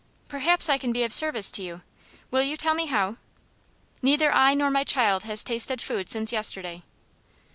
"Perhaps 0.27 0.67
I 0.67 0.79
can 0.79 0.91
be 0.91 1.03
of 1.03 1.13
service 1.13 1.51
to 1.51 1.61
you. 1.61 1.83
Will 2.31 2.41
you 2.41 2.57
tell 2.57 2.73
me 2.73 2.87
how?" 2.87 3.17
"Neither 4.01 4.33
I 4.33 4.55
nor 4.55 4.71
my 4.71 4.83
child 4.83 5.25
has 5.25 5.43
tasted 5.43 5.79
food 5.79 6.09
since 6.09 6.31
yesterday." 6.31 6.81